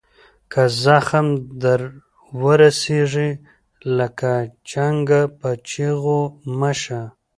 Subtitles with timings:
[0.51, 1.27] که زخم
[1.63, 1.81] در
[2.43, 3.29] ورسیږي
[3.97, 4.31] لکه
[4.69, 6.21] چنګ په چیغو
[6.59, 7.01] مه شه.